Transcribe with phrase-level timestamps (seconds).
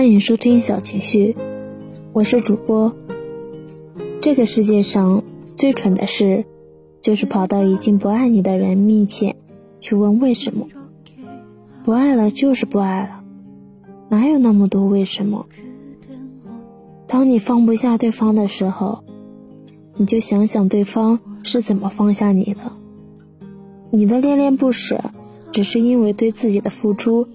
[0.00, 1.36] 欢迎收听小情绪，
[2.14, 2.96] 我是主播。
[4.22, 5.22] 这个世界上
[5.56, 6.46] 最蠢的事，
[7.02, 9.36] 就是跑到已经不爱你的人面前
[9.78, 10.68] 去问为什么。
[11.84, 13.22] 不爱了就是不爱了，
[14.08, 15.44] 哪有那么多为什么？
[17.06, 19.04] 当你放不下对方的时候，
[19.98, 22.72] 你就想想对方是怎么放下你的。
[23.90, 25.10] 你的恋恋不舍，
[25.52, 27.28] 只是因为对自己的付出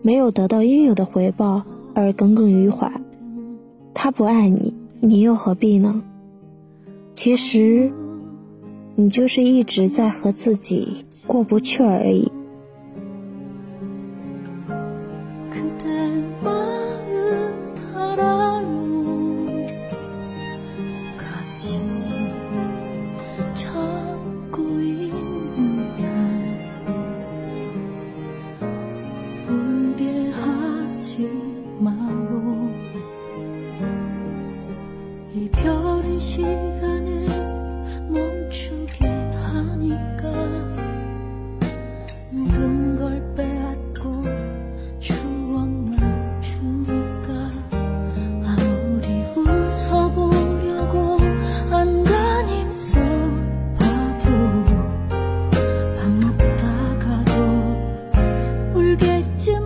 [0.00, 1.62] 没有得到应有的回报
[1.96, 2.92] 而耿耿于怀。
[3.94, 6.02] 他不爱你你又何必呢？
[7.14, 7.90] 其实
[8.94, 12.30] 你就是一直在和自己过不去而已。
[36.36, 37.26] 시간을
[38.10, 40.22] 멈추게 하니까
[42.30, 44.22] 모든 걸 빼앗고
[45.00, 47.50] 추억만 주니까
[48.44, 51.16] 아무리 웃어보려고
[51.72, 53.00] 안간 힘써
[53.78, 54.28] 봐도
[55.96, 57.32] 밥 먹다가도
[58.74, 59.65] 울겠지만